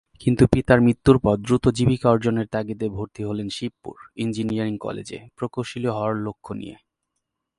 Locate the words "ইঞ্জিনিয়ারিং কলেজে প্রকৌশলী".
4.15-5.87